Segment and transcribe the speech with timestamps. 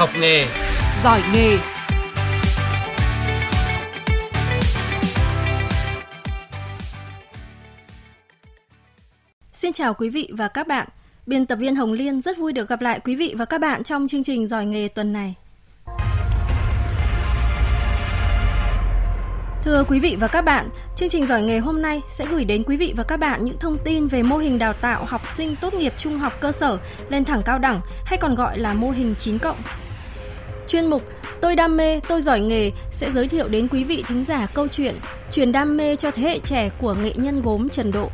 [0.00, 0.46] học nghề,
[1.02, 1.58] giỏi nghề.
[9.52, 10.88] Xin chào quý vị và các bạn.
[11.26, 13.84] Biên tập viên Hồng Liên rất vui được gặp lại quý vị và các bạn
[13.84, 15.34] trong chương trình giỏi nghề tuần này.
[19.62, 22.62] Thưa quý vị và các bạn, chương trình giỏi nghề hôm nay sẽ gửi đến
[22.66, 25.56] quý vị và các bạn những thông tin về mô hình đào tạo học sinh
[25.60, 28.90] tốt nghiệp trung học cơ sở lên thẳng cao đẳng hay còn gọi là mô
[28.90, 29.56] hình 9 cộng.
[30.70, 31.02] Chuyên mục
[31.40, 34.68] Tôi đam mê, tôi giỏi nghề sẽ giới thiệu đến quý vị thính giả câu
[34.68, 34.94] chuyện
[35.30, 38.10] truyền đam mê cho thế hệ trẻ của nghệ nhân gốm Trần Độ.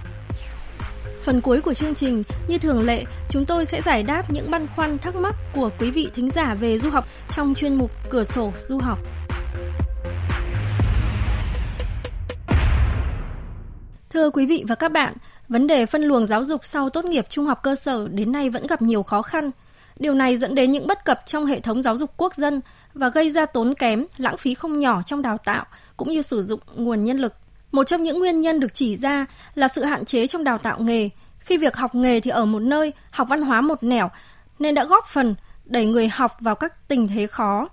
[1.22, 4.66] Phần cuối của chương trình, như thường lệ, chúng tôi sẽ giải đáp những băn
[4.76, 7.04] khoăn thắc mắc của quý vị thính giả về du học
[7.36, 8.98] trong chuyên mục Cửa sổ du học.
[14.10, 15.14] Thưa quý vị và các bạn,
[15.48, 18.50] vấn đề phân luồng giáo dục sau tốt nghiệp trung học cơ sở đến nay
[18.50, 19.50] vẫn gặp nhiều khó khăn.
[19.98, 22.60] Điều này dẫn đến những bất cập trong hệ thống giáo dục quốc dân
[22.94, 25.64] và gây ra tốn kém, lãng phí không nhỏ trong đào tạo
[25.96, 27.32] cũng như sử dụng nguồn nhân lực.
[27.72, 30.80] Một trong những nguyên nhân được chỉ ra là sự hạn chế trong đào tạo
[30.80, 34.10] nghề, khi việc học nghề thì ở một nơi, học văn hóa một nẻo,
[34.58, 37.68] nên đã góp phần đẩy người học vào các tình thế khó.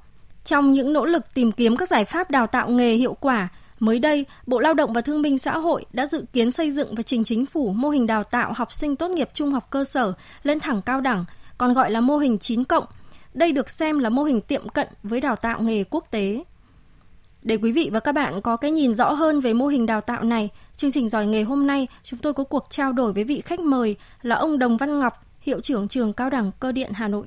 [0.45, 3.99] Trong những nỗ lực tìm kiếm các giải pháp đào tạo nghề hiệu quả, Mới
[3.99, 7.03] đây, Bộ Lao động và Thương binh Xã hội đã dự kiến xây dựng và
[7.03, 10.13] trình chính phủ mô hình đào tạo học sinh tốt nghiệp trung học cơ sở
[10.43, 11.25] lên thẳng cao đẳng,
[11.57, 12.85] còn gọi là mô hình 9 cộng.
[13.33, 16.43] Đây được xem là mô hình tiệm cận với đào tạo nghề quốc tế.
[17.41, 20.01] Để quý vị và các bạn có cái nhìn rõ hơn về mô hình đào
[20.01, 23.23] tạo này, chương trình giỏi nghề hôm nay chúng tôi có cuộc trao đổi với
[23.23, 26.91] vị khách mời là ông Đồng Văn Ngọc, hiệu trưởng trường Cao đẳng Cơ điện
[26.93, 27.25] Hà Nội.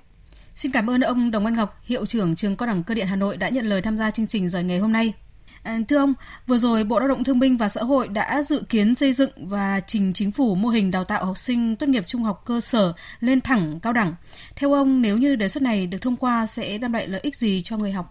[0.55, 3.17] Xin cảm ơn ông Đồng Văn Ngọc, hiệu trưởng trường Cao đẳng Cơ điện Hà
[3.17, 5.13] Nội đã nhận lời tham gia chương trình giỏi nghề hôm nay.
[5.62, 6.15] Ờ, thưa ông,
[6.47, 9.31] vừa rồi Bộ Lao động Thương binh và Xã hội đã dự kiến xây dựng
[9.37, 12.61] và trình chính phủ mô hình đào tạo học sinh tốt nghiệp trung học cơ
[12.61, 14.15] sở lên thẳng cao đẳng.
[14.57, 17.37] Theo ông, nếu như đề xuất này được thông qua sẽ đem lại lợi ích
[17.37, 18.07] gì cho người học?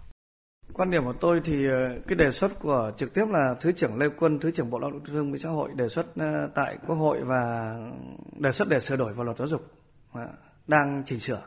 [0.74, 3.98] Quan điểm của tôi thì ờ, cái đề xuất của trực tiếp là Thứ trưởng
[3.98, 6.78] Lê Quân, Thứ trưởng Bộ Lao động Thương binh Xã hội đề xuất ờ, tại
[6.88, 7.75] Quốc hội và
[8.40, 9.62] đề xuất để sửa đổi vào luật giáo dục
[10.68, 11.42] đang chỉnh sửa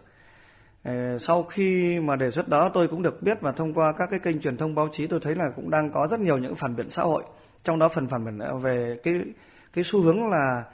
[0.88, 4.10] Ờ, sau khi mà đề xuất đó tôi cũng được biết và thông qua các
[4.10, 6.54] cái kênh truyền thông báo chí tôi thấy là cũng đang có rất nhiều những
[6.54, 7.22] phản biện xã hội.
[7.65, 9.15] Trong đó phần phản biện ờ, về cái
[9.72, 10.65] cái xu hướng là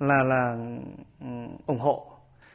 [0.00, 0.56] là là
[1.20, 1.26] ừ,
[1.66, 2.12] ủng hộ.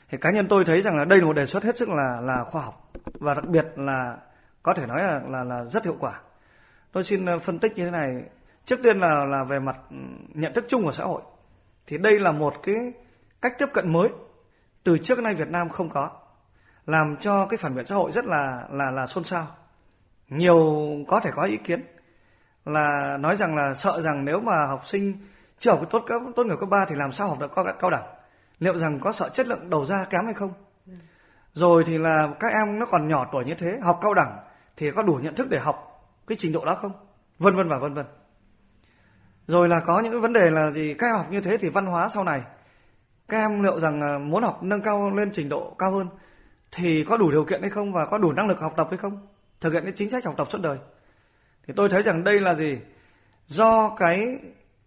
[0.10, 2.22] Thì cá nhân tôi thấy rằng là đây là một đề xuất hết sức là
[2.22, 4.18] là khoa học và đặc biệt là
[4.64, 6.22] có thể nói là là, là rất hiệu quả.
[6.92, 8.24] Tôi xin ờ, phân tích như thế này.
[8.66, 9.98] Trước tiên là là về mặt ừ,
[10.34, 11.22] nhận thức chung của xã hội
[11.88, 12.94] thì đây là một cái
[13.42, 14.10] cách tiếp cận mới
[14.84, 16.23] từ trước nay Việt Nam không có
[16.86, 19.48] làm cho cái phản biện xã hội rất là là là xôn xao.
[20.30, 21.86] Nhiều có thể có ý kiến
[22.66, 25.18] là nói rằng là sợ rằng nếu mà học sinh
[25.60, 27.90] chưa học tốt cấp tốt nghiệp cấp ba thì làm sao học được cao, cao
[27.90, 28.04] đẳng?
[28.60, 30.54] Liệu rằng có sợ chất lượng đầu ra kém hay không?
[31.54, 34.38] Rồi thì là các em nó còn nhỏ tuổi như thế học cao đẳng
[34.78, 36.92] thì có đủ nhận thức để học cái trình độ đó không?
[37.40, 38.06] Vân vân và vân vân.
[39.48, 40.94] Rồi là có những cái vấn đề là gì?
[40.94, 42.42] Các em học như thế thì văn hóa sau này
[43.28, 46.08] các em liệu rằng à, muốn học nâng cao lên trình độ cao hơn
[46.76, 48.98] thì có đủ điều kiện hay không và có đủ năng lực học tập hay
[48.98, 49.28] không?
[49.62, 50.78] Thực hiện cái chính sách học tập suốt đời.
[51.68, 52.78] Thì tôi thấy rằng đây là gì?
[53.48, 54.40] Do cái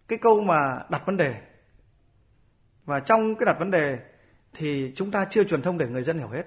[0.07, 1.35] cái câu mà đặt vấn đề.
[2.85, 3.99] Và trong cái đặt vấn đề
[4.53, 6.43] thì chúng ta chưa truyền thông để người dân hiểu hết.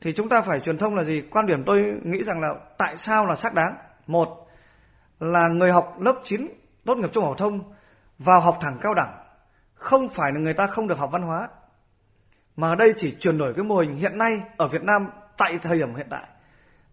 [0.00, 1.22] Thì chúng ta phải truyền thông là gì?
[1.30, 3.76] Quan điểm tôi nghĩ rằng là tại sao là xác đáng?
[4.06, 4.48] Một
[5.20, 6.48] là người học lớp 9
[6.84, 7.72] tốt nghiệp trung học thông
[8.18, 9.18] vào học thẳng cao đẳng.
[9.74, 11.48] Không phải là người ta không được học văn hóa
[12.56, 15.58] mà ở đây chỉ chuyển đổi cái mô hình hiện nay ở Việt Nam tại
[15.62, 16.28] thời điểm hiện tại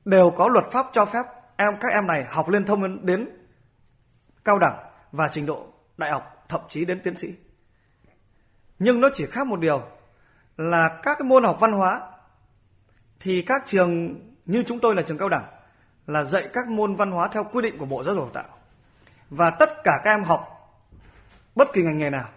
[0.06, 1.26] đều có luật pháp cho phép
[1.58, 3.30] em, các em này học lên thông đến
[4.46, 4.78] cao đẳng
[5.12, 7.36] và trình độ đại học, thậm chí đến tiến sĩ.
[8.80, 9.82] Nhưng nó chỉ khác một điều
[10.58, 12.02] là các cái môn học văn hóa
[13.20, 15.46] thì các trường như chúng tôi là trường cao đẳng
[16.08, 18.58] là dạy các môn văn hóa theo quy định của Bộ Giáo dục Đào tạo.
[19.30, 20.56] Và tất cả các em học
[21.56, 22.30] bất kỳ ngành nghề nào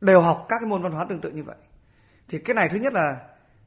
[0.00, 1.56] đều học các cái môn văn hóa tương tự như vậy
[2.30, 3.16] thì cái này thứ nhất là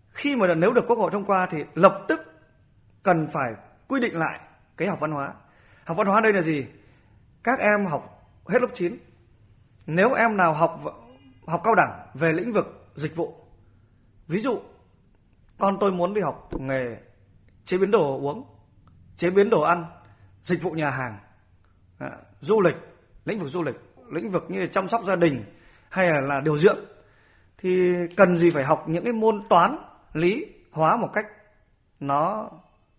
[0.10, 2.22] khi mà nếu được quốc hội thông qua thì lập tức
[3.04, 3.54] cần phải
[3.88, 4.40] quy định lại
[4.78, 5.34] cái học văn hóa.
[5.86, 6.66] Học văn hóa đây là gì?
[7.44, 8.14] Các em học
[8.48, 8.98] hết lớp 9
[9.86, 10.82] nếu em nào học
[11.48, 13.36] học cao đẳng về lĩnh vực dịch vụ
[14.28, 14.60] ví dụ
[15.58, 16.98] con tôi muốn đi học nghề
[17.66, 18.46] chế biến đồ uống
[19.16, 19.86] chế biến đồ ăn
[20.42, 21.18] dịch vụ nhà hàng
[22.00, 22.10] à,
[22.42, 22.76] du lịch
[23.26, 23.76] lĩnh vực du lịch
[24.12, 25.44] lĩnh vực như chăm sóc gia đình
[25.90, 26.80] hay là, là điều dưỡng
[27.58, 29.78] thì cần gì phải học những cái môn toán
[30.14, 31.26] lý hóa một cách
[32.00, 32.50] nó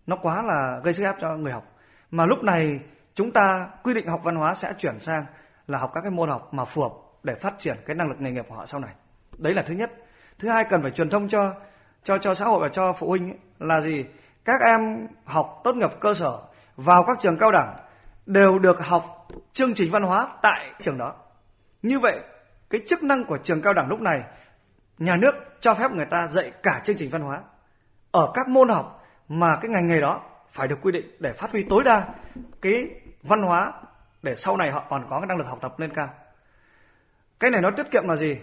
[0.07, 1.63] nó quá là gây sức ép cho người học.
[2.11, 2.79] Mà lúc này
[3.13, 5.25] chúng ta quy định học văn hóa sẽ chuyển sang
[5.67, 6.93] là học các cái môn học mà phù hợp
[7.23, 8.91] để phát triển cái năng lực nghề nghiệp của họ sau này.
[9.37, 9.91] Đấy là thứ nhất.
[10.39, 11.53] Thứ hai cần phải truyền thông cho
[12.03, 14.05] cho cho xã hội và cho phụ huynh ấy, là gì?
[14.45, 16.39] Các em học tốt nghiệp cơ sở
[16.77, 17.75] vào các trường cao đẳng
[18.25, 21.13] đều được học chương trình văn hóa tại trường đó.
[21.81, 22.19] Như vậy,
[22.69, 24.21] cái chức năng của trường cao đẳng lúc này
[24.97, 27.41] nhà nước cho phép người ta dạy cả chương trình văn hóa
[28.11, 31.51] ở các môn học mà cái ngành nghề đó phải được quy định để phát
[31.51, 32.07] huy tối đa
[32.61, 32.89] cái
[33.23, 33.73] văn hóa
[34.21, 36.09] để sau này họ còn có cái năng lực học tập lên cao.
[37.39, 38.37] Cái này nó tiết kiệm là gì?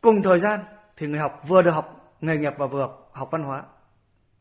[0.00, 0.60] Cùng thời gian
[0.96, 3.62] thì người học vừa được học nghề nghiệp và vừa học văn hóa.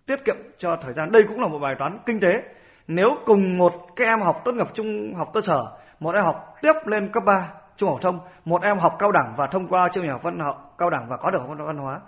[0.06, 1.12] Tiết kiệm cho thời gian.
[1.12, 2.44] Đây cũng là một bài toán kinh tế.
[2.88, 6.56] Nếu cùng một cái em học tốt nghiệp trung học cơ sở, một em học
[6.62, 9.90] tiếp lên cấp 3 trung học thông, một em học cao đẳng và thông qua
[9.90, 12.00] chương trình học văn học cao đẳng và có được học văn hóa,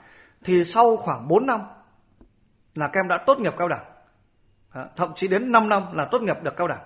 [0.43, 1.61] thì sau khoảng 4 năm
[2.75, 3.85] là các em đã tốt nghiệp cao đẳng.
[4.95, 6.83] Thậm chí đến 5 năm là tốt nghiệp được cao đẳng.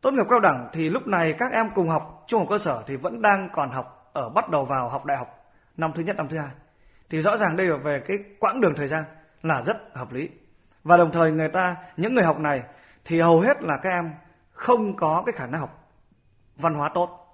[0.00, 2.82] Tốt nghiệp cao đẳng thì lúc này các em cùng học trung học cơ sở
[2.86, 5.44] thì vẫn đang còn học ở, bắt đầu vào học đại học
[5.76, 6.50] năm thứ nhất, năm thứ hai.
[7.10, 9.04] Thì rõ ràng đây là về cái quãng đường thời gian
[9.42, 10.30] là rất hợp lý.
[10.84, 12.62] Và đồng thời người ta, những người học này
[13.04, 14.14] thì hầu hết là các em
[14.52, 15.90] không có cái khả năng học
[16.56, 17.24] văn hóa tốt.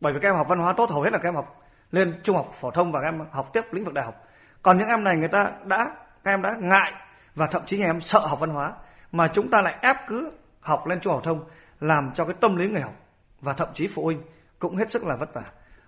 [0.00, 1.59] Bởi vì các em học văn hóa tốt, hầu hết là các em học
[1.90, 4.24] lên trung học phổ thông và các em học tiếp lĩnh vực đại học.
[4.62, 6.92] Còn những em này người ta đã các em đã ngại
[7.34, 8.72] và thậm chí nhà em sợ học văn hóa
[9.12, 11.44] mà chúng ta lại ép cứ học lên trung học thông
[11.80, 12.94] làm cho cái tâm lý người học
[13.40, 14.22] và thậm chí phụ huynh
[14.58, 15.42] cũng hết sức là vất vả.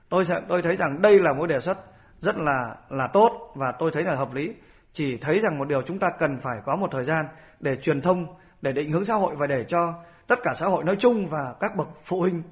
[0.09, 1.79] Tôi sẽ tôi thấy rằng đây là một đề xuất
[2.21, 4.55] rất là là tốt và tôi thấy là hợp lý.
[4.93, 7.27] Chỉ thấy rằng một điều chúng ta cần phải có một thời gian
[7.61, 8.27] để truyền thông,
[8.63, 9.95] để định hướng xã hội và để cho
[10.27, 12.43] tất cả xã hội nói chung và các bậc phụ huynh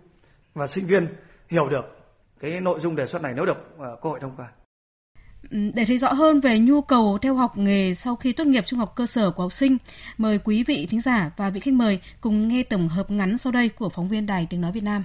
[0.55, 1.17] và sinh viên
[1.49, 2.00] hiểu được
[2.41, 4.49] cái nội dung đề xuất này nếu được uh, Quốc hội thông qua.
[5.51, 8.65] Ừ, để thấy rõ hơn về nhu cầu theo học nghề sau khi tốt nghiệp
[8.67, 9.77] trung học cơ sở của học sinh,
[10.19, 13.53] mời quý vị thính giả và vị khách mời cùng nghe tổng hợp ngắn sau
[13.53, 15.05] đây của phóng viên Đài Tiếng Nói Việt Nam.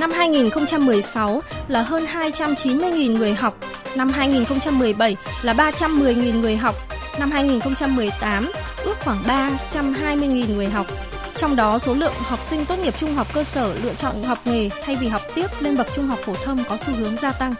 [0.00, 3.58] Năm 2016 là hơn 290.000 người học,
[3.96, 6.74] năm 2017 là 310.000 người học,
[7.18, 8.50] năm 2018
[8.84, 10.86] ước khoảng 320.000 người học.
[11.38, 14.38] Trong đó, số lượng học sinh tốt nghiệp trung học cơ sở lựa chọn học
[14.44, 17.32] nghề thay vì học tiếp lên bậc trung học phổ thông có xu hướng gia
[17.32, 17.54] tăng.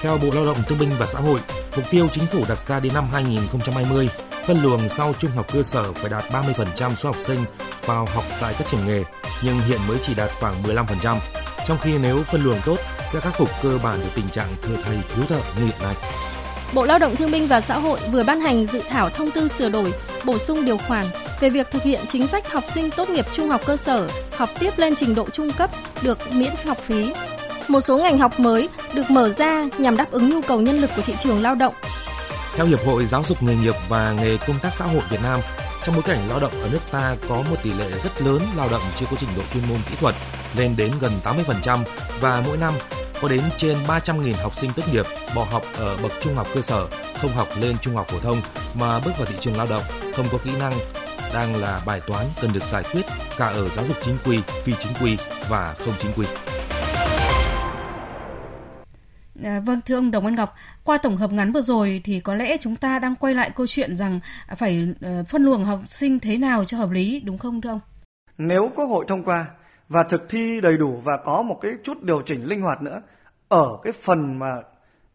[0.00, 1.40] Theo Bộ Lao động Thương binh và Xã hội,
[1.76, 4.08] mục tiêu chính phủ đặt ra đến năm 2020,
[4.46, 7.38] phân luồng sau trung học cơ sở phải đạt 30% số học sinh
[7.86, 9.02] vào học tại các trường nghề,
[9.42, 11.16] nhưng hiện mới chỉ đạt khoảng 15%.
[11.66, 12.78] Trong khi nếu phân luồng tốt
[13.12, 15.94] sẽ khắc phục cơ bản được tình trạng thừa thầy thiếu thợ như hiện nay.
[16.74, 19.48] Bộ Lao động Thương binh và Xã hội vừa ban hành dự thảo thông tư
[19.48, 19.92] sửa đổi,
[20.24, 21.06] bổ sung điều khoản
[21.40, 24.48] về việc thực hiện chính sách học sinh tốt nghiệp trung học cơ sở học
[24.58, 25.70] tiếp lên trình độ trung cấp
[26.02, 27.12] được miễn học phí.
[27.68, 30.90] Một số ngành học mới được mở ra nhằm đáp ứng nhu cầu nhân lực
[30.96, 31.74] của thị trường lao động.
[32.54, 35.40] Theo Hiệp hội Giáo dục nghề nghiệp và nghề công tác xã hội Việt Nam,
[35.84, 38.68] trong bối cảnh lao động ở nước ta có một tỷ lệ rất lớn lao
[38.68, 40.14] động chưa có trình độ chuyên môn kỹ thuật,
[40.56, 41.78] lên đến gần 80%
[42.20, 42.74] và mỗi năm
[43.22, 46.62] có đến trên 300.000 học sinh tốt nghiệp bỏ học ở bậc trung học cơ
[46.62, 46.86] sở,
[47.20, 48.40] không học lên trung học phổ thông
[48.74, 49.82] mà bước vào thị trường lao động,
[50.16, 50.72] không có kỹ năng
[51.36, 53.02] đang là bài toán cần được giải quyết
[53.38, 55.16] cả ở giáo dục chính quy, phi chính quy
[55.48, 56.26] và không chính quy.
[59.44, 60.54] À, vâng thưa ông Đồng Văn Ngọc,
[60.84, 63.66] qua tổng hợp ngắn vừa rồi thì có lẽ chúng ta đang quay lại câu
[63.66, 64.20] chuyện rằng
[64.56, 67.80] phải ờ, phân luồng học sinh thế nào cho hợp lý đúng không thưa ông?
[68.38, 69.46] Nếu Quốc hội thông qua
[69.88, 73.02] và thực thi đầy đủ và có một cái chút điều chỉnh linh hoạt nữa
[73.48, 74.56] ở cái phần mà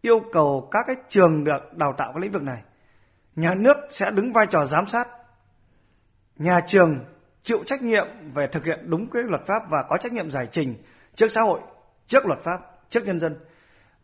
[0.01, 2.61] yêu cầu các cái trường được đào tạo cái lĩnh vực này,
[3.35, 5.07] nhà nước sẽ đứng vai trò giám sát
[6.41, 6.99] nhà trường
[7.43, 10.47] chịu trách nhiệm về thực hiện đúng cái luật pháp và có trách nhiệm giải
[10.51, 10.75] trình
[11.15, 11.59] trước xã hội,
[12.07, 13.35] trước luật pháp, trước nhân dân.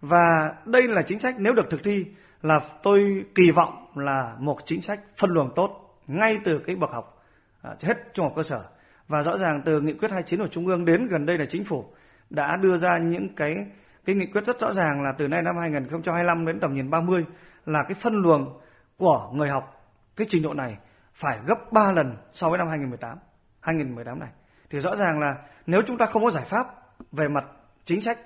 [0.01, 2.05] Và đây là chính sách nếu được thực thi
[2.41, 6.91] là tôi kỳ vọng là một chính sách phân luồng tốt ngay từ cái bậc
[6.91, 7.23] học
[7.61, 8.63] à, hết trung học cơ sở
[9.07, 11.63] và rõ ràng từ nghị quyết 29 của trung ương đến gần đây là chính
[11.63, 11.85] phủ
[12.29, 13.65] đã đưa ra những cái
[14.05, 17.25] cái nghị quyết rất rõ ràng là từ nay năm 2025 đến tầm nhìn 30
[17.65, 18.59] là cái phân luồng
[18.97, 20.77] của người học cái trình độ này
[21.17, 23.17] phải gấp 3 lần so với năm 2018.
[23.59, 24.29] 2018 này.
[24.69, 26.67] Thì rõ ràng là nếu chúng ta không có giải pháp
[27.11, 27.45] về mặt
[27.85, 28.19] chính sách,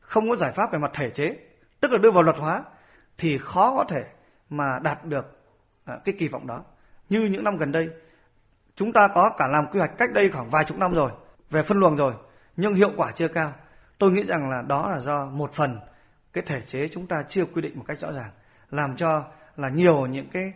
[0.00, 1.36] không có giải pháp về mặt thể chế,
[1.80, 2.62] tức là đưa vào luật hóa
[3.18, 4.04] thì khó có thể
[4.50, 5.40] mà đạt được
[5.84, 6.64] à, cái kỳ vọng đó.
[7.08, 7.90] Như những năm gần đây,
[8.74, 11.10] chúng ta có cả làm quy hoạch cách đây khoảng vài chục năm rồi
[11.50, 12.14] về phân luồng rồi,
[12.56, 13.52] nhưng hiệu quả chưa cao.
[13.98, 15.80] Tôi nghĩ rằng là đó là do một phần
[16.32, 18.30] cái thể chế chúng ta chưa quy định một cách rõ ràng,
[18.70, 19.24] làm cho
[19.56, 20.52] là nhiều những cái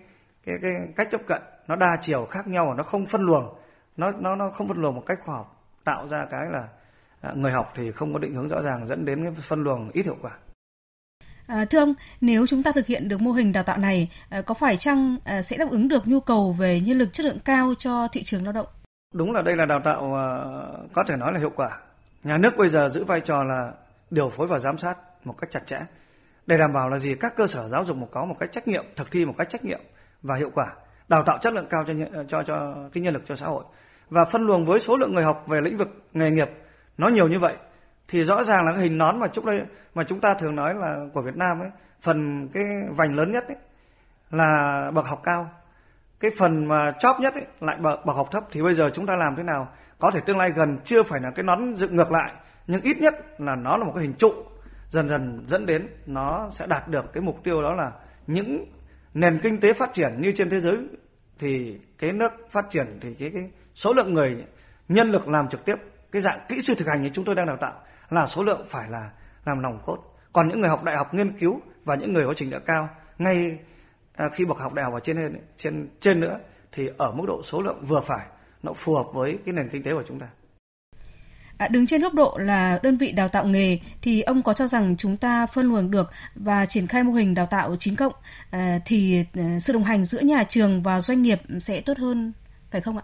[0.46, 3.54] cái cái cách tiếp cận nó đa chiều khác nhau và nó không phân luồng
[3.96, 6.68] nó nó nó không phân luồng một cách khoa học tạo ra cái là
[7.20, 9.90] à, người học thì không có định hướng rõ ràng dẫn đến cái phân luồng
[9.90, 10.30] ít hiệu quả.
[11.46, 14.42] À, thưa ông, nếu chúng ta thực hiện được mô hình đào tạo này, à,
[14.42, 17.38] có phải chăng à, sẽ đáp ứng được nhu cầu về nhân lực chất lượng
[17.44, 18.66] cao cho thị trường lao động?
[19.14, 20.26] Đúng là đây là đào tạo à,
[20.92, 21.78] có thể nói là hiệu quả.
[22.24, 23.72] Nhà nước bây giờ giữ vai trò là
[24.10, 25.80] điều phối và giám sát một cách chặt chẽ
[26.46, 28.68] để đảm bảo là gì các cơ sở giáo dục một có một cách trách
[28.68, 29.80] nhiệm thực thi một cách trách nhiệm
[30.22, 30.66] và hiệu quả
[31.08, 31.94] đào tạo chất lượng cao cho
[32.28, 33.64] cho cho cái nhân lực cho xã hội.
[34.10, 36.50] Và phân luồng với số lượng người học về lĩnh vực nghề nghiệp
[36.98, 37.54] nó nhiều như vậy
[38.08, 39.62] thì rõ ràng là cái hình nón mà chúng đây
[39.94, 41.70] mà chúng ta thường nói là của Việt Nam ấy
[42.00, 43.56] phần cái vành lớn nhất ấy
[44.30, 45.50] là bậc học cao.
[46.20, 49.06] Cái phần mà chóp nhất ấy lại bậc, bậc học thấp thì bây giờ chúng
[49.06, 49.68] ta làm thế nào?
[49.98, 52.32] Có thể tương lai gần chưa phải là cái nón dựng ngược lại
[52.66, 54.32] nhưng ít nhất là nó là một cái hình trụ
[54.90, 57.92] dần dần dẫn đến nó sẽ đạt được cái mục tiêu đó là
[58.26, 58.64] những
[59.14, 60.78] nền kinh tế phát triển như trên thế giới,
[61.38, 64.44] thì cái nước phát triển thì cái cái số lượng người
[64.88, 65.76] nhân lực làm trực tiếp,
[66.12, 67.74] cái dạng kỹ sư thực hành như chúng tôi đang đào tạo
[68.10, 69.10] là số lượng phải là
[69.44, 72.34] làm nòng cốt còn những người học đại học nghiên cứu và những người có
[72.34, 73.58] trình độ cao, ngay
[74.14, 76.38] à, khi bậc học đại học ở trên trên trên nữa,
[76.72, 78.26] thì ở mức độ số lượng vừa phải,
[78.62, 80.28] nó phù hợp với cái nền kinh tế của chúng ta.
[81.58, 84.66] À, đứng trên góc độ là đơn vị đào tạo nghề thì ông có cho
[84.66, 88.12] rằng chúng ta phân luồng được và triển khai mô hình đào tạo chính cộng
[88.50, 92.32] à, thì à, sự đồng hành giữa nhà trường và doanh nghiệp sẽ tốt hơn
[92.70, 93.02] phải không ạ?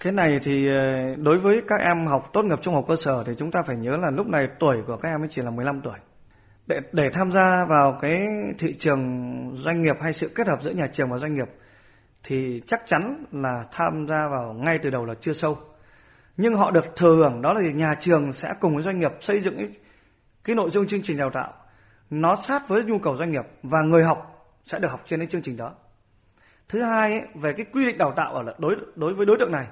[0.00, 3.24] Cái này thì à, đối với các em học tốt nghiệp trung học cơ sở
[3.26, 5.50] thì chúng ta phải nhớ là lúc này tuổi của các em mới chỉ là
[5.50, 5.98] 15 tuổi.
[6.66, 8.26] Để để tham gia vào cái
[8.58, 9.02] thị trường
[9.54, 11.48] doanh nghiệp hay sự kết hợp giữa nhà trường và doanh nghiệp
[12.22, 15.58] thì chắc chắn là tham gia vào ngay từ đầu là chưa sâu.
[16.36, 19.40] Nhưng họ được thừa hưởng đó là nhà trường sẽ cùng với doanh nghiệp xây
[19.40, 19.68] dựng cái,
[20.44, 21.52] cái nội dung chương trình đào tạo
[22.10, 25.26] nó sát với nhu cầu doanh nghiệp và người học sẽ được học trên cái
[25.26, 25.72] chương trình đó.
[26.68, 29.52] Thứ hai ấy, về cái quy định đào tạo ở đối đối với đối tượng
[29.52, 29.66] này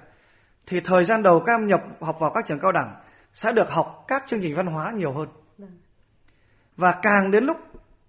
[0.67, 2.95] thì thời gian đầu các em nhập học vào các trường cao đẳng
[3.33, 5.29] sẽ được học các chương trình văn hóa nhiều hơn.
[6.77, 7.57] Và càng đến lúc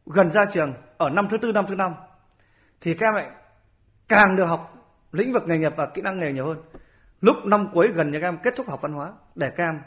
[0.06, 1.94] gần ra trường ở năm thứ tư năm thứ năm
[2.82, 3.30] thì các em lại
[4.08, 4.74] càng được học
[5.12, 6.58] lĩnh vực nghề nghiệp và kỹ năng nghề nhiều hơn.
[7.24, 9.82] Lúc năm cuối gần như các em kết thúc học văn hóa, để các em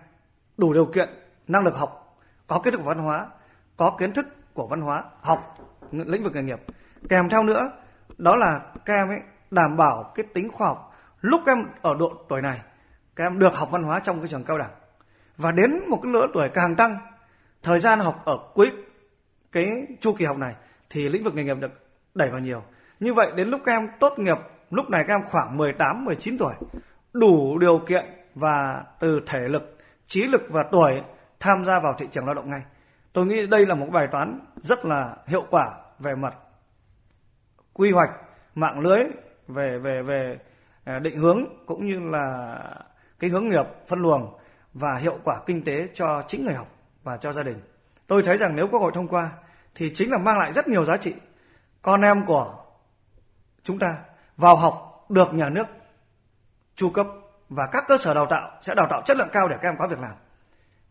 [0.56, 1.08] đủ điều kiện,
[1.48, 3.26] năng lực học, có kiến thức của văn hóa,
[3.76, 5.58] có kiến thức của văn hóa, học
[5.92, 6.60] lĩnh vực nghề nghiệp.
[7.08, 7.70] Kèm theo nữa,
[8.18, 9.18] đó là các em ấy
[9.50, 10.94] đảm bảo cái tính khoa học.
[11.20, 12.60] Lúc các em ở độ tuổi này
[13.16, 14.72] các em được học văn hóa trong cái trường cao đẳng.
[15.36, 16.98] Và đến một cái lứa tuổi càng tăng,
[17.62, 18.72] thời gian học ở cuối
[19.52, 20.54] cái chu kỳ học này
[20.90, 21.72] thì lĩnh vực nghề nghiệp được
[22.14, 22.62] đẩy vào nhiều.
[23.00, 24.38] Như vậy, đến lúc các em tốt nghiệp,
[24.70, 26.54] lúc này các em khoảng 18 19 tuổi
[27.18, 28.04] đủ điều kiện
[28.34, 31.02] và từ thể lực, trí lực và tuổi
[31.40, 32.62] tham gia vào thị trường lao động ngay
[33.16, 36.34] tôi nghĩ đây là một bài toán rất là hiệu quả về mặt
[37.72, 38.10] quy hoạch,
[38.54, 39.04] mạng lưới,
[39.48, 40.38] về về về
[40.84, 42.58] à, định hướng cũng như là
[43.18, 44.36] cái hướng nghiệp phân luồng
[44.74, 46.68] và hiệu quả kinh tế cho chính người học
[47.02, 47.60] và cho gia đình.
[48.06, 49.30] Tôi thấy rằng nếu Quốc hội thông qua
[49.74, 51.14] thì chính là mang lại rất nhiều giá trị.
[51.82, 52.54] Con em của
[53.62, 53.98] chúng ta
[54.36, 55.66] vào học được nhà nước
[56.76, 57.06] chu cấp
[57.48, 59.76] và các cơ sở đào tạo sẽ đào tạo chất lượng cao để các em
[59.78, 60.14] có việc làm.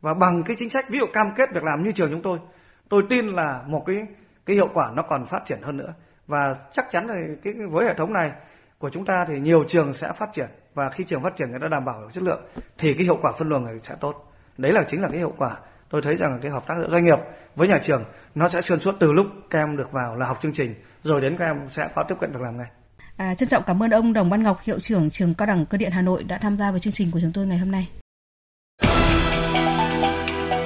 [0.01, 2.39] Và bằng cái chính sách ví dụ cam kết việc làm như trường chúng tôi,
[2.89, 4.07] tôi tin là một cái
[4.45, 5.93] cái hiệu quả nó còn phát triển hơn nữa.
[6.27, 8.31] Và chắc chắn là cái với hệ thống này
[8.77, 10.47] của chúng ta thì nhiều trường sẽ phát triển.
[10.73, 12.41] Và khi trường phát triển người ta đảm bảo được chất lượng
[12.77, 14.33] thì cái hiệu quả phân luồng này sẽ tốt.
[14.57, 15.57] Đấy là chính là cái hiệu quả.
[15.89, 17.19] Tôi thấy rằng là cái hợp tác giữa doanh nghiệp
[17.55, 18.03] với nhà trường
[18.35, 21.21] nó sẽ xuyên suốt từ lúc các em được vào là học chương trình rồi
[21.21, 22.67] đến các em sẽ có tiếp cận việc làm ngay.
[23.17, 25.77] À, trân trọng cảm ơn ông Đồng Văn Ngọc, hiệu trưởng trường Cao đẳng Cơ
[25.77, 27.87] điện Hà Nội đã tham gia vào chương trình của chúng tôi ngày hôm nay.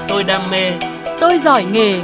[0.08, 0.80] Tôi đam mê,
[1.22, 2.02] tôi giỏi nghề.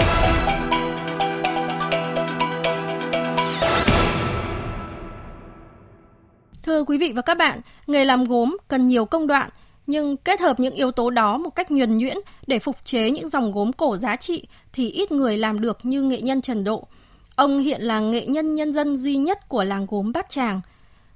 [6.64, 9.50] Thưa quý vị và các bạn, nghề làm gốm cần nhiều công đoạn,
[9.88, 13.30] nhưng kết hợp những yếu tố đó một cách nhuần nhuyễn để phục chế những
[13.30, 16.88] dòng gốm cổ giá trị thì ít người làm được như nghệ nhân Trần Độ.
[17.36, 20.62] Ông hiện là nghệ nhân nhân dân duy nhất của làng gốm Bát Tràng.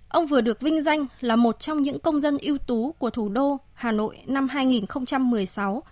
[0.10, 3.30] Ông vừa được vinh danh là một trong những công dân ưu tú của thủ
[3.30, 5.84] đô Hà Nội năm 2016.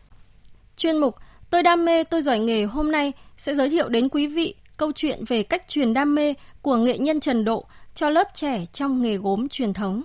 [0.78, 1.16] Chuyên mục
[1.50, 4.92] Tôi đam mê, tôi giỏi nghề hôm nay sẽ giới thiệu đến quý vị câu
[4.96, 7.66] chuyện về cách truyền đam mê của nghệ nhân Trần Độ
[7.96, 10.02] cho lớp trẻ trong nghề gốm truyền thống.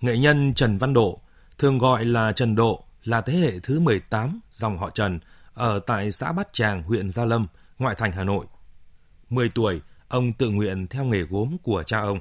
[0.00, 1.20] Nghệ nhân Trần Văn Độ,
[1.58, 5.18] thường gọi là Trần Độ, là thế hệ thứ 18 dòng họ Trần
[5.54, 7.46] ở tại xã Bát Tràng, huyện Gia Lâm,
[7.78, 8.46] ngoại thành Hà Nội.
[9.30, 12.18] 10 tuổi, ông tự nguyện theo nghề gốm của cha ông.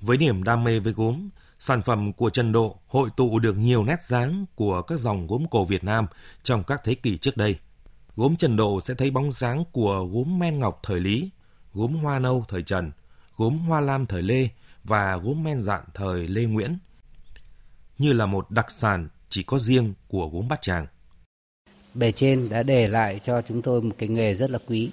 [0.00, 1.28] Với niềm đam mê với gốm,
[1.58, 5.44] sản phẩm của Trần Độ hội tụ được nhiều nét dáng của các dòng gốm
[5.50, 6.06] cổ Việt Nam
[6.42, 7.56] trong các thế kỷ trước đây.
[8.16, 11.30] Gốm Trần Độ sẽ thấy bóng dáng của gốm men ngọc thời Lý,
[11.74, 12.92] gốm hoa nâu thời Trần,
[13.36, 14.48] gốm hoa lam thời Lê
[14.84, 16.78] và gốm men dạn thời Lê Nguyễn,
[17.98, 20.86] như là một đặc sản chỉ có riêng của gốm Bát Tràng.
[21.94, 24.90] Bề trên đã để lại cho chúng tôi một cái nghề rất là quý.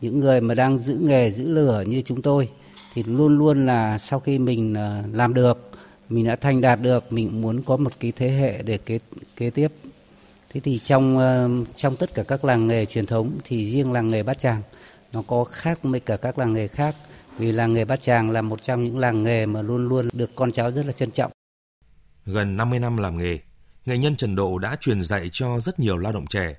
[0.00, 2.48] Những người mà đang giữ nghề, giữ lửa như chúng tôi
[2.94, 5.70] thì luôn luôn là sau khi mình ờ, làm được,
[6.08, 8.98] mình đã thành đạt được, mình muốn có một cái thế hệ để kế,
[9.36, 9.72] kế tiếp
[10.56, 14.10] Thế thì trong ờ, trong tất cả các làng nghề truyền thống thì riêng làng
[14.10, 14.62] nghề Bát Tràng
[15.12, 16.96] nó có khác với cả các làng nghề khác
[17.38, 20.30] vì làng nghề Bát Tràng là một trong những làng nghề mà luôn luôn được
[20.34, 21.32] con cháu rất là trân trọng.
[22.26, 23.38] Gần 50 năm làm nghề,
[23.86, 26.56] nghệ nhân Trần Độ đã truyền dạy cho rất nhiều lao động trẻ.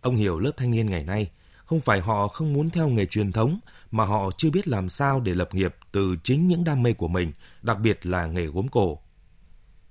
[0.00, 1.30] Ông hiểu lớp thanh niên ngày nay,
[1.70, 3.58] không phải họ không muốn theo nghề truyền thống
[3.90, 7.08] mà họ chưa biết làm sao để lập nghiệp từ chính những đam mê của
[7.08, 8.98] mình, đặc biệt là nghề gốm cổ.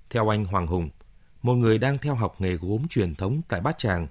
[0.10, 0.90] Theo anh Hoàng Hùng,
[1.42, 4.08] một người đang theo học nghề gốm truyền thống tại Bát Tràng,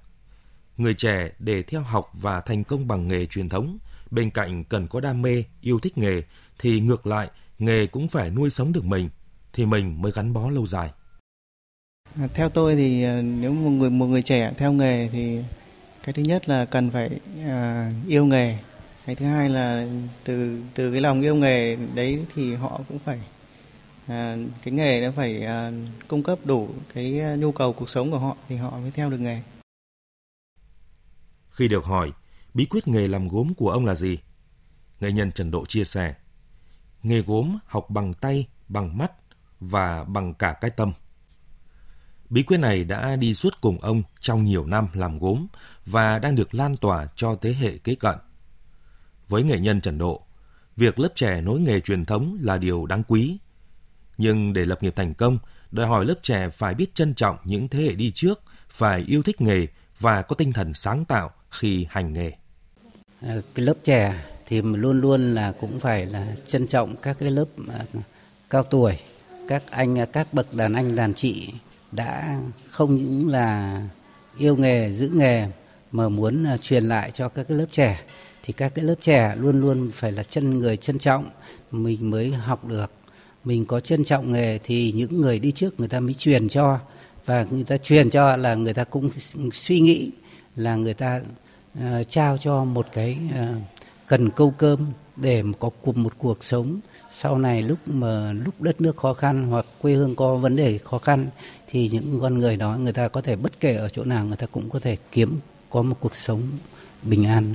[0.77, 3.79] người trẻ để theo học và thành công bằng nghề truyền thống,
[4.11, 6.23] bên cạnh cần có đam mê, yêu thích nghề,
[6.59, 9.09] thì ngược lại, nghề cũng phải nuôi sống được mình,
[9.53, 10.91] thì mình mới gắn bó lâu dài.
[12.35, 15.43] Theo tôi thì ờ, nếu một người một người trẻ theo nghề thì
[16.09, 17.11] cái thứ nhất là cần phải
[17.41, 18.59] uh, yêu nghề.
[19.07, 19.87] Cái thứ hai là
[20.25, 23.19] từ từ cái lòng yêu nghề đấy thì họ cũng phải
[24.05, 28.19] uh, cái nghề nó phải uh, cung cấp đủ cái nhu cầu cuộc sống của
[28.19, 29.43] họ thì họ mới theo được nghề.
[31.51, 32.13] Khi được hỏi
[32.55, 34.19] bí quyết nghề làm gốm của ông là gì?
[35.01, 36.15] Nghệ nhân Trần Độ chia sẻ
[37.03, 39.13] nghề gốm học bằng tay bằng mắt
[39.61, 40.93] và bằng cả cái tâm.
[42.31, 45.47] Bí quyết này đã đi suốt cùng ông trong nhiều năm làm gốm
[45.87, 48.15] và đang được lan tỏa cho thế hệ kế cận.
[49.29, 50.23] Với nghệ nhân Trần Độ,
[50.77, 53.39] việc lớp trẻ nối nghề truyền thống là điều đáng quý.
[54.19, 55.39] Nhưng để lập nghiệp thành công,
[55.71, 59.23] đòi hỏi lớp trẻ phải biết trân trọng những thế hệ đi trước, phải yêu
[59.23, 59.67] thích nghề
[59.99, 62.33] và có tinh thần sáng tạo khi hành nghề.
[63.23, 67.31] Ờ, cái lớp trẻ thì luôn luôn là cũng phải là trân trọng các cái
[67.31, 67.85] lớp à,
[68.51, 68.99] cao tuổi,
[69.49, 71.53] các anh các bậc đàn anh đàn chị
[71.93, 72.41] đã
[72.71, 73.83] không những là
[74.39, 75.47] yêu nghề giữ nghề
[75.93, 78.01] mà muốn à, truyền lại cho các cái lớp trẻ.
[78.43, 81.25] Thì các cái lớp trẻ luôn luôn phải là chân người trân trọng
[81.71, 82.93] mình mới học được.
[83.45, 86.79] Mình có trân trọng nghề thì những người đi trước người ta mới truyền cho.
[87.27, 89.11] Và người ta truyền cho là người ta cũng
[89.53, 90.11] suy nghĩ
[90.57, 91.21] là người ta
[91.79, 93.57] uh, trao cho một cái uh,
[94.07, 96.81] cần câu cơm để có cùng một cuộc sống.
[97.11, 100.79] Sau này lúc mà lúc đất nước khó khăn hoặc quê hương có vấn đề
[100.79, 101.27] khó khăn
[101.69, 104.37] thì những con người đó người ta có thể bất kể ở chỗ nào người
[104.37, 105.39] ta cũng có thể kiếm
[105.71, 106.43] có một cuộc sống
[107.03, 107.55] bình an.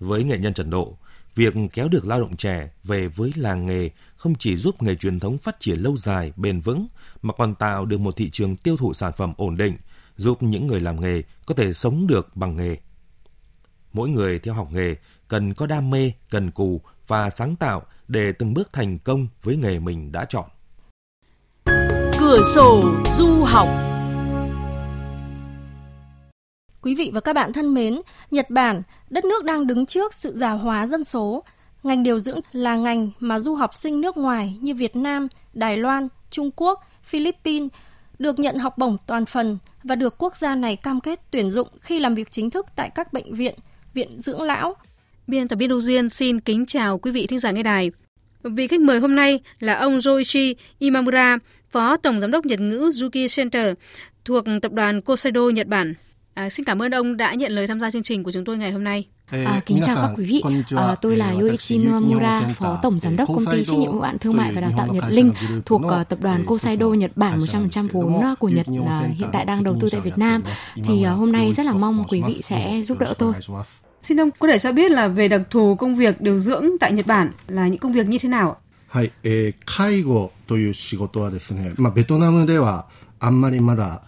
[0.00, 0.96] Với nghệ nhân Trần Độ,
[1.34, 5.20] việc kéo được lao động trẻ về với làng nghề không chỉ giúp nghề truyền
[5.20, 6.86] thống phát triển lâu dài, bền vững,
[7.22, 9.76] mà còn tạo được một thị trường tiêu thụ sản phẩm ổn định,
[10.16, 12.76] giúp những người làm nghề có thể sống được bằng nghề.
[13.92, 14.94] Mỗi người theo học nghề
[15.28, 19.56] cần có đam mê, cần cù và sáng tạo để từng bước thành công với
[19.56, 20.50] nghề mình đã chọn.
[22.30, 23.68] Cửa sổ du học
[26.82, 30.32] Quý vị và các bạn thân mến, Nhật Bản, đất nước đang đứng trước sự
[30.36, 31.44] già hóa dân số.
[31.82, 35.76] Ngành điều dưỡng là ngành mà du học sinh nước ngoài như Việt Nam, Đài
[35.76, 37.68] Loan, Trung Quốc, Philippines
[38.18, 41.68] được nhận học bổng toàn phần và được quốc gia này cam kết tuyển dụng
[41.80, 43.54] khi làm việc chính thức tại các bệnh viện,
[43.94, 44.74] viện dưỡng lão.
[45.26, 47.90] Biên tập viên Đô Duyên xin kính chào quý vị thính giả nghe đài.
[48.42, 51.38] Vị khách mời hôm nay là ông Joichi Imamura,
[51.70, 53.74] Phó Tổng Giám đốc Nhật ngữ Yuki Center
[54.24, 55.94] thuộc tập đoàn Kosaido Nhật Bản.
[56.34, 58.58] À, xin cảm ơn ông đã nhận lời tham gia chương trình của chúng tôi
[58.58, 59.06] ngày hôm nay.
[59.30, 60.42] À, kính chào các quý vị,
[60.76, 64.18] à, tôi là Yoichi Nomura, Phó Tổng Giám đốc Công ty Trách nhiệm hữu hạn
[64.18, 65.32] Thương mại và Đào tạo Nhật Linh
[65.66, 69.64] thuộc uh, Tập đoàn Kosaido Nhật Bản 100% vốn của Nhật uh, hiện tại đang
[69.64, 70.42] đầu tư tại Việt Nam.
[70.74, 73.32] Thì uh, hôm nay rất là mong quý vị sẽ giúp đỡ tôi.
[74.09, 76.93] Xin ông có thể cho biết là về đặc thù công việc điều dưỡng tại
[76.93, 78.57] Nhật Bản là những công việc như thế nào?
[78.95, 82.87] はい、えー、介護という仕事はですね、まあ、ベトナムでは
[83.19, 84.03] あんまりまだ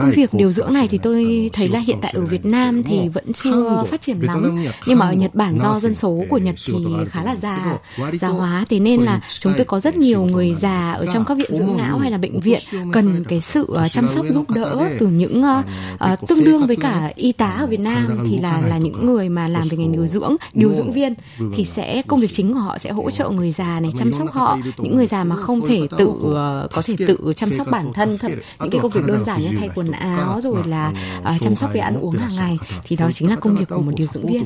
[0.00, 3.08] Công việc điều dưỡng này thì tôi thấy là hiện tại ở Việt Nam thì
[3.08, 4.64] vẫn chưa phát triển lắm.
[4.86, 6.74] Nhưng mà ở Nhật Bản do dân số của Nhật thì
[7.08, 7.78] khá là già,
[8.20, 8.64] già hóa.
[8.68, 11.76] Thế nên là chúng tôi có rất nhiều người già ở trong các viện dưỡng
[11.76, 12.60] lão hay là bệnh viện
[12.92, 17.12] cần cái sự ờ, chăm sóc giúp đỡ từ những uh, tương đương với cả
[17.14, 20.06] y tá ở Việt Nam thì là là những người mà làm về ngành điều
[20.06, 21.14] dưỡng, điều dưỡng viên
[21.56, 24.32] thì sẽ công việc chính của họ sẽ hỗ trợ người già này chăm sóc
[24.32, 26.32] họ, những người già mà không thể tự uh,
[26.72, 28.28] có thể tự chăm sóc bản thân thật.
[28.60, 31.70] Những cái công việc đơn giản như thay quần áo rồi là uh, chăm sóc
[31.72, 34.26] về ăn uống hàng ngày thì đó chính là công việc của một điều dưỡng
[34.26, 34.44] viên.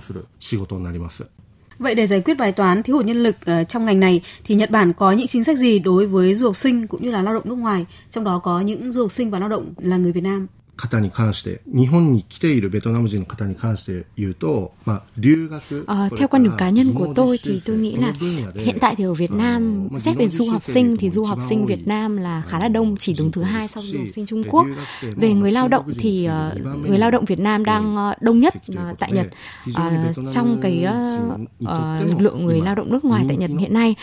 [1.79, 4.55] Vậy để giải quyết bài toán thiếu hụt nhân lực uh, trong ngành này thì
[4.55, 7.23] Nhật Bản có những chính sách gì đối với du học sinh cũng như là
[7.23, 9.97] lao động nước ngoài, trong đó có những du học sinh và lao động là
[9.97, 10.47] người Việt Nam?
[10.78, 18.14] 方に関して、日本に来ているベトナム人の方に関して言うと、まあ、留学、à, theo quan điểm cá nhân của tôi thì tôi nghĩ là
[18.56, 21.66] hiện tại thì ở Việt Nam xét về du học sinh thì du học sinh
[21.66, 24.44] Việt Nam là khá là đông, chỉ đứng thứ hai sau du học sinh Trung
[24.50, 24.68] Quốc.
[25.16, 28.54] Về người lao động thì uh, người lao động Việt Nam đang uh, đông nhất
[28.72, 29.28] uh, tại Nhật
[29.70, 33.74] uh, trong cái uh, uh, lực lượng người lao động nước ngoài tại Nhật hiện
[33.74, 33.96] nay.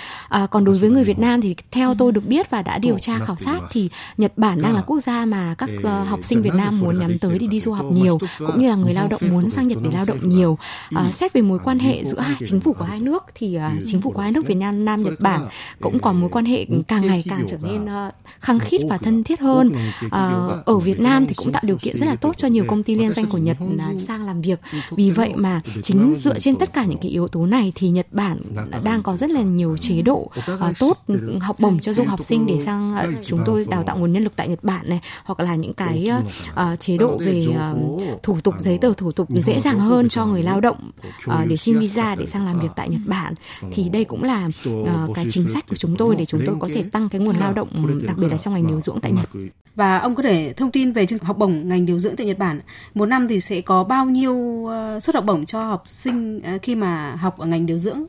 [0.42, 2.98] Uh, còn đối với người Việt Nam thì theo tôi được biết và đã điều
[2.98, 6.42] tra khảo sát thì Nhật Bản đang là quốc gia mà các uh, học sinh
[6.42, 8.93] Việt Nam Nam muốn nhắm tới đi đi du học nhiều cũng như là người
[8.93, 10.57] lao động muốn sang Nhật để lao động nhiều.
[10.95, 13.83] À, xét về mối quan hệ giữa hai chính phủ của hai nước thì uh,
[13.85, 15.47] chính phủ của hai nước Việt Nam, Nam Nhật Bản
[15.81, 19.23] cũng có mối quan hệ càng ngày càng trở nên uh, khăng khít và thân
[19.23, 19.71] thiết hơn.
[20.11, 20.31] À,
[20.65, 22.95] ở Việt Nam thì cũng tạo điều kiện rất là tốt cho nhiều công ty
[22.95, 24.59] liên danh của Nhật uh, sang làm việc.
[24.91, 28.07] Vì vậy mà chính dựa trên tất cả những cái yếu tố này thì Nhật
[28.11, 28.39] Bản
[28.83, 30.97] đang có rất là nhiều chế độ uh, tốt
[31.41, 34.23] học bổng cho du học sinh để sang uh, chúng tôi đào tạo nguồn nhân
[34.23, 36.09] lực tại Nhật Bản này hoặc là những cái
[36.52, 39.78] uh, uh, chế độ về uh, thủ tục giấy tờ thủ tục để dễ dàng
[39.78, 40.90] hơn cho người lao động
[41.30, 43.34] uh, để xin visa để sang làm việc tại Nhật Bản
[43.72, 46.68] thì đây cũng là uh, cái chính sách của chúng tôi để chúng tôi có
[46.74, 47.68] thể tăng cái nguồn lao động
[48.06, 49.28] đặc biệt là trong ngành điều dưỡng tại Nhật.
[49.74, 52.26] Và ông có thể thông tin về chương trình học bổng ngành điều dưỡng tại
[52.26, 52.60] Nhật Bản.
[52.94, 56.62] Một năm thì sẽ có bao nhiêu uh, suất học bổng cho học sinh uh,
[56.62, 58.06] khi mà học ở ngành điều dưỡng?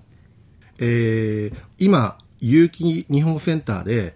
[0.81, 1.91] えー、今、
[2.39, 4.13] 有機日本センターで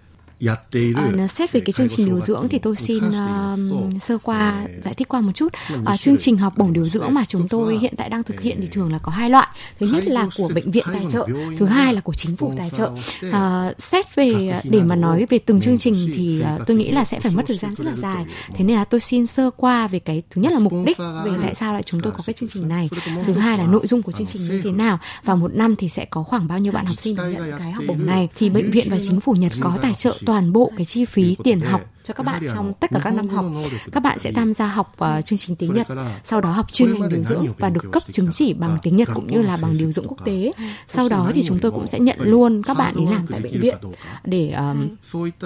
[0.94, 4.94] À, xét về cái chương trình điều dưỡng thì tôi xin uh, sơ qua giải
[4.94, 5.48] thích qua một chút.
[5.74, 8.58] Uh, chương trình học bổng điều dưỡng mà chúng tôi hiện tại đang thực hiện
[8.60, 9.48] thì thường là có hai loại.
[9.80, 11.26] Thứ nhất là của bệnh viện tài trợ,
[11.58, 12.90] thứ hai là của chính phủ tài trợ.
[13.28, 17.04] Uh, xét về để mà nói về từng chương trình thì uh, tôi nghĩ là
[17.04, 18.24] sẽ phải mất thời gian rất là dài.
[18.54, 21.30] Thế nên là tôi xin sơ qua về cái thứ nhất là mục đích về
[21.42, 22.88] tại sao lại chúng tôi có cái chương trình này.
[23.26, 25.88] Thứ hai là nội dung của chương trình như thế nào và một năm thì
[25.88, 28.28] sẽ có khoảng bao nhiêu bạn học sinh được nhận cái học bổng này.
[28.36, 31.36] Thì bệnh viện và chính phủ Nhật có tài trợ toàn bộ cái chi phí
[31.44, 33.44] tiền học cho các bạn trong tất cả các năm học.
[33.92, 35.86] Các bạn sẽ tham gia học uh, chương trình tiếng Nhật,
[36.24, 39.08] sau đó học chuyên ngành điều dưỡng và được cấp chứng chỉ bằng tiếng Nhật
[39.14, 40.52] cũng như là bằng điều dưỡng quốc tế.
[40.88, 43.60] Sau đó thì chúng tôi cũng sẽ nhận luôn các bạn ấy làm tại bệnh
[43.60, 43.76] viện
[44.24, 44.88] để um,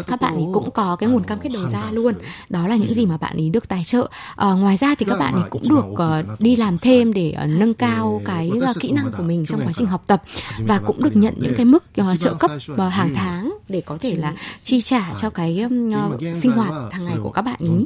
[0.07, 2.15] các bạn ấy cũng có cái nguồn cam kết đầu ra luôn.
[2.49, 4.01] Đó là những gì mà bạn ấy được tài trợ.
[4.01, 7.51] Uh, ngoài ra thì các bạn ấy cũng được uh, đi làm thêm để uh,
[7.51, 10.23] nâng cao cái uh, kỹ năng của mình trong quá trình học tập
[10.67, 13.99] và cũng được nhận những cái mức uh, trợ cấp uh, hàng tháng để có
[14.01, 17.59] thể là chi trả cho cái uh, sinh sinh hoạt hàng ngày của các bạn
[17.59, 17.85] ý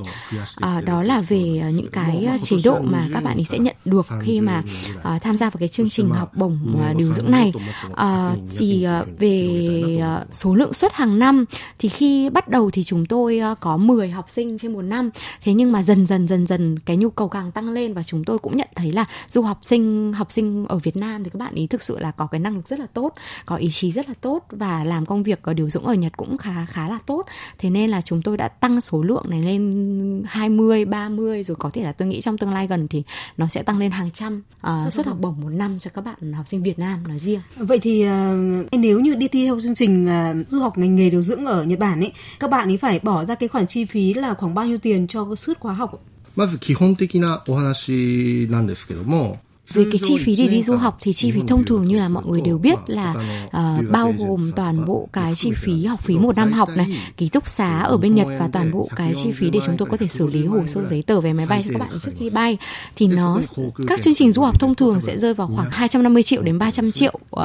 [0.61, 3.77] à, đó là về à, những cái chế độ mà các bạn ý sẽ nhận
[3.85, 4.63] được khi mà
[5.03, 7.53] à, tham gia vào cái chương trình học bổng à, điều dưỡng này.
[7.95, 11.45] à, thì à, về à, số lượng suất hàng năm
[11.79, 15.11] thì khi bắt đầu thì chúng tôi à, có 10 học sinh trên một năm.
[15.43, 18.25] Thế nhưng mà dần dần dần dần cái nhu cầu càng tăng lên và chúng
[18.25, 21.39] tôi cũng nhận thấy là du học sinh học sinh ở Việt Nam thì các
[21.39, 23.13] bạn ý thực sự là có cái năng lực rất là tốt
[23.47, 26.17] có ý chí rất là tốt và làm công việc ở điều dưỡng ở Nhật
[26.17, 27.27] cũng khá khá là tốt.
[27.59, 31.70] Thế nên là chúng tôi đã tăng số lượng này lên 20, 30 rồi có
[31.74, 33.04] thể là tôi nghĩ trong tương lai gần thì
[33.38, 36.34] nó sẽ tăng lên hàng trăm uh, suất học bổng một năm cho các bạn
[36.34, 37.42] học sinh Việt Nam nói riêng.
[37.56, 41.10] Vậy thì uh, nếu như đi thi theo chương trình uh, du học ngành nghề
[41.10, 43.86] điều dưỡng ở Nhật Bản ấy, các bạn ấy phải bỏ ra cái khoản chi
[43.86, 46.02] phí là khoảng bao nhiêu tiền cho suốt khóa học?
[46.36, 49.36] まず基本的なお話なんですけども、
[49.73, 52.09] về cái chi phí để đi du học thì chi phí thông thường như là
[52.09, 53.15] mọi người đều biết là
[53.47, 57.29] uh, bao gồm toàn bộ cái chi phí học phí một năm học này, ký
[57.29, 59.97] túc xá ở bên Nhật và toàn bộ cái chi phí để chúng tôi có
[59.97, 62.31] thể xử lý hồ sơ giấy tờ về máy bay cho các bạn trước khi
[62.31, 62.59] bay
[62.97, 63.41] thì nó
[63.87, 66.93] các chương trình du học thông thường sẽ rơi vào khoảng 250 triệu đến 300
[66.93, 67.43] triệu uh,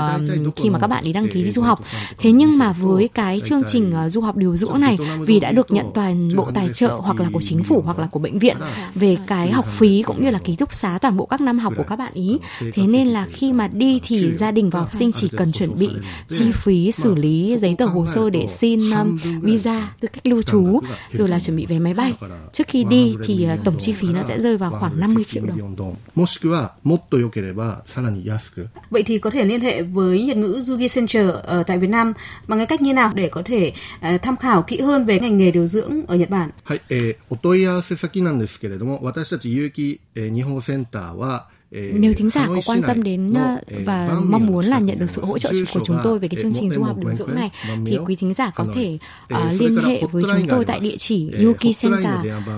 [0.55, 1.83] khi mà các bạn đi đăng ký đi du học.
[2.17, 5.51] Thế nhưng mà với cái chương trình uh, du học điều dưỡng này vì đã
[5.51, 8.39] được nhận toàn bộ tài trợ hoặc là của chính phủ hoặc là của bệnh
[8.39, 8.57] viện
[8.95, 11.73] về cái học phí cũng như là ký túc xá toàn bộ các năm học
[11.77, 12.38] của các bạn bạn ý
[12.72, 15.78] thế nên là khi mà đi thì gia đình và học sinh chỉ cần chuẩn
[15.78, 15.88] bị
[16.28, 20.42] chi phí xử lý giấy tờ hồ sơ để xin um, visa tư cách lưu
[20.42, 20.80] trú
[21.12, 22.14] rồi là chuẩn bị vé máy bay
[22.52, 25.42] trước khi đi thì uh, tổng chi phí nó sẽ rơi vào khoảng 50 triệu
[25.46, 25.94] đồng
[28.90, 32.12] vậy thì có thể liên hệ với Nhật ngữ Yugi Center ở tại Việt Nam
[32.46, 33.72] bằng cái cách như nào để có thể
[34.14, 36.50] uh, tham khảo kỹ hơn về ngành nghề điều dưỡng ở Nhật Bản?
[36.64, 43.33] はい、えー、お問い合わせ先なんですけれども、私たち有機、えー、日本センターは nếu thính giả có quan tâm đến
[43.85, 46.53] và mong muốn là nhận được sự hỗ trợ của chúng tôi về cái chương
[46.53, 47.49] trình du học điều dưỡng này
[47.85, 48.97] thì quý thính giả có thể
[49.33, 52.13] uh, liên hệ với chúng tôi tại địa chỉ Yuki Center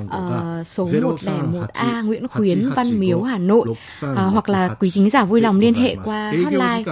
[0.05, 3.69] uh, số 101A Nguyễn Khuyến Văn Miếu Hà Nội.
[3.69, 3.77] Uh,
[4.15, 6.83] hoặc là quý thính giả vui lòng liên hệ qua hotline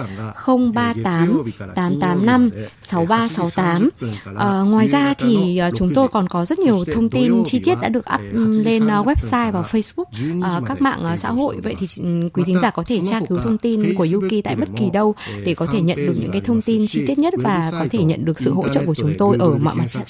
[0.46, 1.42] 038
[1.74, 2.50] 885
[2.92, 3.88] 6368.
[4.36, 7.74] À, ngoài ra thì uh, chúng tôi còn có rất nhiều thông tin chi tiết
[7.80, 8.20] đã được up
[8.64, 11.56] lên website và Facebook, các mạng xã hội.
[11.62, 11.86] Vậy thì
[12.32, 15.14] quý thính giả có thể tra cứu thông tin của Yuki tại bất kỳ đâu
[15.44, 18.04] để có thể nhận được những cái thông tin chi tiết nhất và có thể
[18.04, 20.02] nhận được sự hỗ trợ của chúng tôi ở mọi mặt trận.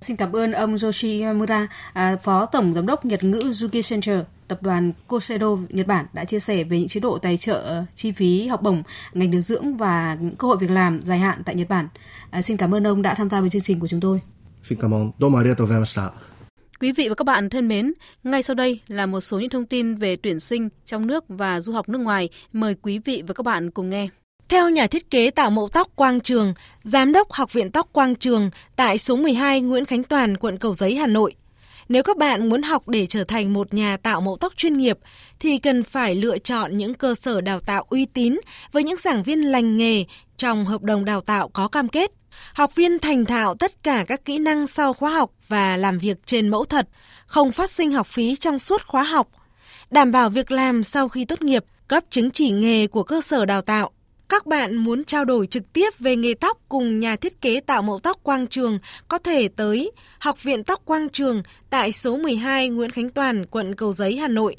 [0.00, 4.62] Xin cảm ơn ông Yoshimura, à, Phó Tổng Giám đốc Nhật ngữ Yuki Center, tập
[4.62, 8.46] đoàn Kosedo Nhật Bản đã chia sẻ về những chế độ tài trợ chi phí
[8.46, 8.82] học bổng,
[9.12, 11.88] ngành điều dưỡng và những cơ hội việc làm dài hạn tại Nhật Bản.
[12.30, 14.20] À, xin cảm ơn ông đã tham gia với chương trình của chúng tôi.
[14.62, 15.10] Xin cảm ơn.
[15.18, 16.08] Domo arigatou gozaimashita.
[16.80, 17.92] Quý vị và các bạn thân mến,
[18.24, 21.60] ngay sau đây là một số những thông tin về tuyển sinh trong nước và
[21.60, 22.28] du học nước ngoài.
[22.52, 24.08] Mời quý vị và các bạn cùng nghe.
[24.48, 28.14] Theo nhà thiết kế tạo mẫu tóc Quang Trường, Giám đốc Học viện Tóc Quang
[28.14, 31.34] Trường tại số 12 Nguyễn Khánh Toàn, quận Cầu Giấy, Hà Nội,
[31.88, 34.98] nếu các bạn muốn học để trở thành một nhà tạo mẫu tóc chuyên nghiệp
[35.40, 38.40] thì cần phải lựa chọn những cơ sở đào tạo uy tín
[38.72, 40.04] với những giảng viên lành nghề
[40.36, 42.10] trong hợp đồng đào tạo có cam kết.
[42.54, 46.26] Học viên thành thạo tất cả các kỹ năng sau khóa học và làm việc
[46.26, 46.88] trên mẫu thật,
[47.26, 49.28] không phát sinh học phí trong suốt khóa học,
[49.90, 53.44] đảm bảo việc làm sau khi tốt nghiệp, cấp chứng chỉ nghề của cơ sở
[53.44, 53.90] đào tạo
[54.28, 57.82] các bạn muốn trao đổi trực tiếp về nghề tóc cùng nhà thiết kế tạo
[57.82, 62.68] mẫu tóc Quang Trường có thể tới Học viện Tóc Quang Trường tại số 12
[62.68, 64.56] Nguyễn Khánh Toàn, quận Cầu Giấy, Hà Nội.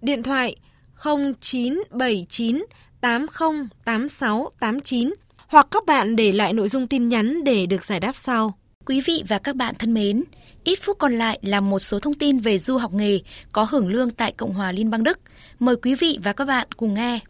[0.00, 0.56] Điện thoại
[1.04, 2.64] 0979
[3.00, 5.14] 808689
[5.46, 8.58] hoặc các bạn để lại nội dung tin nhắn để được giải đáp sau.
[8.84, 10.24] Quý vị và các bạn thân mến,
[10.64, 13.20] ít phút còn lại là một số thông tin về du học nghề
[13.52, 15.18] có hưởng lương tại Cộng hòa Liên bang Đức.
[15.58, 17.20] Mời quý vị và các bạn cùng nghe.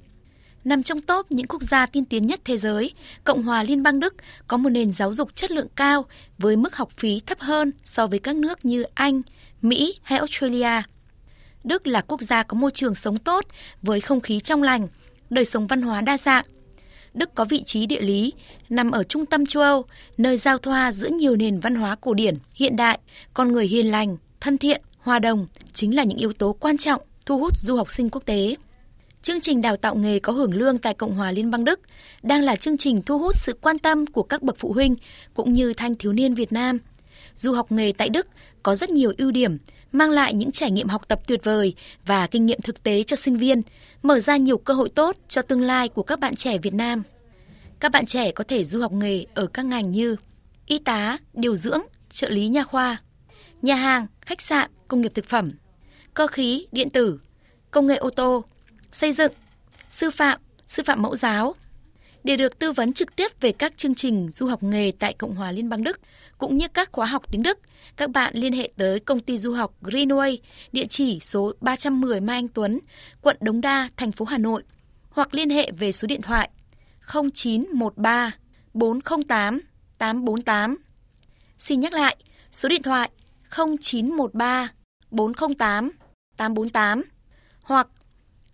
[0.69, 2.93] Nằm trong top những quốc gia tiên tiến nhất thế giới,
[3.25, 4.15] Cộng hòa Liên bang Đức
[4.49, 6.07] có một nền giáo dục chất lượng cao
[6.39, 9.21] với mức học phí thấp hơn so với các nước như Anh,
[9.63, 10.83] Mỹ hay Australia.
[11.65, 13.45] Đức là quốc gia có môi trường sống tốt
[13.83, 14.89] với không khí trong lành,
[15.31, 16.45] đời sống văn hóa đa dạng.
[17.15, 18.33] Đức có vị trí địa lý,
[18.69, 19.85] nằm ở trung tâm châu Âu,
[20.19, 22.99] nơi giao thoa giữa nhiều nền văn hóa cổ điển, hiện đại,
[23.35, 27.03] con người hiền lành, thân thiện, hòa đồng chính là những yếu tố quan trọng
[27.27, 28.57] thu hút du học sinh quốc tế.
[29.23, 31.81] Chương trình đào tạo nghề có hưởng lương tại Cộng hòa Liên bang Đức
[32.23, 34.95] đang là chương trình thu hút sự quan tâm của các bậc phụ huynh
[35.35, 36.79] cũng như thanh thiếu niên Việt Nam.
[37.37, 38.27] Du học nghề tại Đức
[38.63, 39.57] có rất nhiều ưu điểm,
[39.93, 41.75] mang lại những trải nghiệm học tập tuyệt vời
[42.07, 43.61] và kinh nghiệm thực tế cho sinh viên,
[44.03, 47.03] mở ra nhiều cơ hội tốt cho tương lai của các bạn trẻ Việt Nam.
[47.81, 50.17] Các bạn trẻ có thể du học nghề ở các ngành như
[50.67, 52.99] y tá, điều dưỡng, trợ lý nha khoa,
[53.63, 55.49] nhà hàng, khách sạn, công nghiệp thực phẩm,
[56.15, 57.19] cơ khí, điện tử,
[57.71, 58.45] công nghệ ô tô,
[58.93, 59.33] xây dựng,
[59.91, 61.55] sư phạm, sư phạm mẫu giáo.
[62.25, 65.35] Để được tư vấn trực tiếp về các chương trình du học nghề tại Cộng
[65.35, 66.01] hòa Liên bang Đức,
[66.39, 67.59] cũng như các khóa học tiếng Đức,
[67.97, 70.37] các bạn liên hệ tới công ty du học Greenway,
[70.73, 72.79] địa chỉ số 310 Mai Anh Tuấn,
[73.23, 74.63] quận Đống Đa, thành phố Hà Nội,
[75.11, 76.51] hoặc liên hệ về số điện thoại
[77.33, 78.31] 0913
[78.75, 79.61] 408
[79.99, 80.77] 848.
[81.59, 82.17] Xin nhắc lại,
[82.53, 83.11] số điện thoại
[83.57, 84.69] 0913
[85.11, 85.91] 408
[86.37, 87.03] 848
[87.63, 87.89] hoặc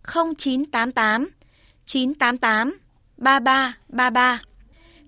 [0.08, 1.28] 0988
[1.84, 2.78] 988
[3.16, 4.42] 3333.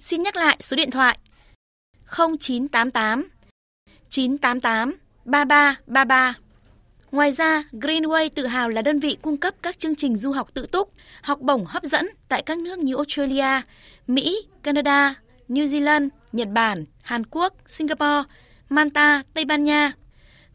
[0.01, 1.19] Xin nhắc lại số điện thoại
[2.17, 3.29] 0988
[4.09, 6.35] 988 3333.
[7.13, 10.49] Ngoài ra, Greenway tự hào là đơn vị cung cấp các chương trình du học
[10.55, 13.61] tự túc, học bổng hấp dẫn tại các nước như Australia,
[14.07, 15.15] Mỹ, Canada,
[15.49, 18.23] New Zealand, Nhật Bản, Hàn Quốc, Singapore,
[18.69, 19.93] Malta, Tây Ban Nha.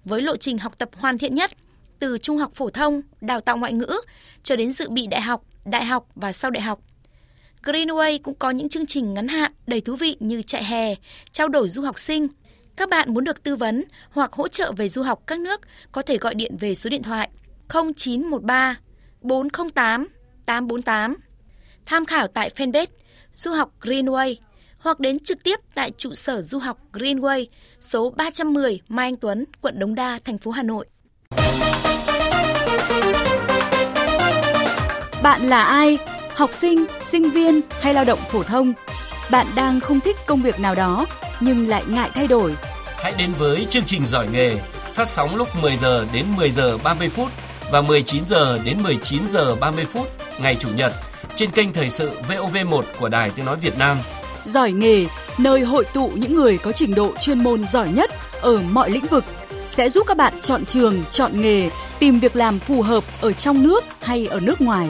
[0.06, 1.52] Với lộ trình học tập hoàn thiện nhất,
[2.02, 4.02] từ trung học phổ thông, đào tạo ngoại ngữ
[4.44, 6.80] cho đến dự bị đại học, đại học và sau đại học.
[7.64, 10.96] Greenway cũng có những chương trình ngắn hạn đầy thú vị như chạy hè,
[11.32, 12.28] trao đổi du học sinh.
[12.76, 15.62] Các bạn muốn được tư vấn hoặc hỗ trợ về du học các nước
[15.92, 17.30] có thể gọi điện về số điện thoại
[17.70, 18.76] 0913
[19.22, 20.08] 408
[20.46, 21.16] 848.
[21.86, 22.86] Tham khảo tại fanpage
[23.36, 24.36] Du học Greenway
[24.78, 27.46] hoặc đến trực tiếp tại trụ sở Du học Greenway
[27.82, 30.86] số 310 Mai Anh Tuấn, quận Đống Đa, thành phố Hà Nội.
[35.22, 35.98] Bạn là ai?
[36.36, 38.74] Học sinh, sinh viên hay lao động phổ thông?
[39.32, 41.06] Bạn đang không thích công việc nào đó
[41.40, 42.56] nhưng lại ngại thay đổi.
[42.98, 44.56] Hãy đến với chương trình giỏi nghề
[44.94, 47.30] phát sóng lúc 10 giờ đến 10 giờ 30 phút
[47.72, 50.08] và 19 giờ đến 19 giờ 30 phút
[50.40, 50.94] ngày chủ nhật
[51.36, 53.98] trên kênh thời sự VOV1 của Đài Tiếng nói Việt Nam.
[54.46, 55.06] Giỏi nghề,
[55.38, 59.06] nơi hội tụ những người có trình độ chuyên môn giỏi nhất ở mọi lĩnh
[59.06, 59.24] vực
[59.70, 63.64] sẽ giúp các bạn chọn trường, chọn nghề, tìm việc làm phù hợp ở trong
[63.64, 64.90] nước hay ở nước ngoài.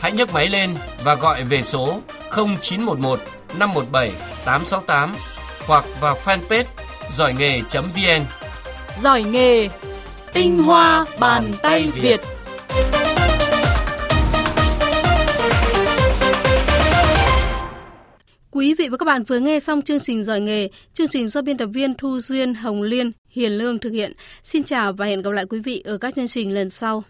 [0.00, 0.70] Hãy nhấc máy lên
[1.04, 3.20] và gọi về số 0911
[3.58, 4.12] 517
[4.44, 5.14] 868
[5.66, 6.64] hoặc vào fanpage
[7.12, 8.22] giỏi nghề.vn.
[9.02, 9.68] Giỏi nghề,
[10.32, 12.20] tinh hoa bàn tay Việt.
[18.50, 21.42] Quý vị và các bạn vừa nghe xong chương trình Giỏi nghề, chương trình do
[21.42, 24.12] biên tập viên Thu Duyên, Hồng Liên, Hiền Lương thực hiện.
[24.44, 27.04] Xin chào và hẹn gặp lại quý vị ở các chương trình lần sau.